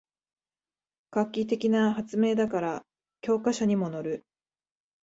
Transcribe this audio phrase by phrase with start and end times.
[1.11, 2.83] 画期的な発明だから
[3.21, 4.25] 教科書にものる